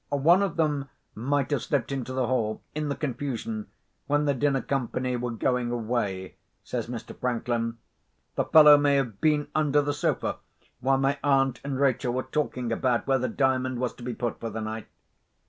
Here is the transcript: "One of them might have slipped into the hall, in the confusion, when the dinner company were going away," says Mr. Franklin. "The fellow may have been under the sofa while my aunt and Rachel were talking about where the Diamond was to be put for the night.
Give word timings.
"One 0.09 0.41
of 0.41 0.57
them 0.57 0.89
might 1.13 1.51
have 1.51 1.61
slipped 1.61 1.91
into 1.91 2.11
the 2.11 2.25
hall, 2.25 2.63
in 2.73 2.89
the 2.89 2.95
confusion, 2.95 3.67
when 4.07 4.25
the 4.25 4.33
dinner 4.33 4.61
company 4.63 5.15
were 5.15 5.29
going 5.29 5.69
away," 5.69 6.37
says 6.63 6.87
Mr. 6.87 7.15
Franklin. 7.15 7.77
"The 8.33 8.45
fellow 8.45 8.79
may 8.79 8.95
have 8.95 9.21
been 9.21 9.49
under 9.53 9.79
the 9.83 9.93
sofa 9.93 10.37
while 10.79 10.97
my 10.97 11.19
aunt 11.23 11.61
and 11.63 11.79
Rachel 11.79 12.13
were 12.13 12.23
talking 12.23 12.71
about 12.71 13.05
where 13.05 13.19
the 13.19 13.29
Diamond 13.29 13.77
was 13.77 13.93
to 13.93 14.01
be 14.01 14.15
put 14.15 14.39
for 14.39 14.49
the 14.49 14.59
night. 14.61 14.87